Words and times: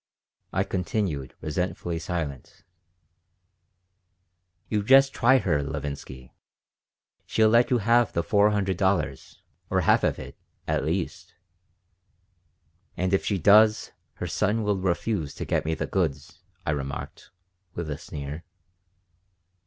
I 0.51 0.63
continued 0.63 1.35
resentfully 1.41 1.99
silent 1.99 2.63
"You 4.67 4.81
just 4.81 5.13
try 5.13 5.37
her, 5.37 5.61
Levinsky. 5.61 6.33
She'll 7.27 7.49
let 7.49 7.69
you 7.69 7.77
have 7.77 8.11
the 8.11 8.23
four 8.23 8.49
hundred 8.49 8.77
dollars, 8.77 9.43
or 9.69 9.81
half 9.81 10.03
of 10.03 10.17
it, 10.17 10.39
at 10.67 10.83
least." 10.85 11.35
"And 12.97 13.13
if 13.13 13.23
she 13.23 13.37
does, 13.37 13.91
her 14.15 14.25
son 14.25 14.63
will 14.63 14.79
refuse 14.79 15.35
to 15.35 15.45
get 15.45 15.65
me 15.65 15.75
the 15.75 15.85
goods," 15.85 16.41
I 16.65 16.71
remarked, 16.71 17.29
with 17.75 17.87
a 17.91 17.99
sneer. 17.99 18.43